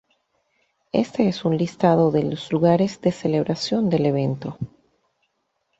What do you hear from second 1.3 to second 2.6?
un listado de los